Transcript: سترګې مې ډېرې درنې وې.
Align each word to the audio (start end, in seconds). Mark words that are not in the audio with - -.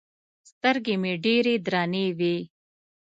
سترګې 0.49 0.95
مې 1.01 1.13
ډېرې 1.25 1.53
درنې 1.65 2.05
وې. 2.17 2.35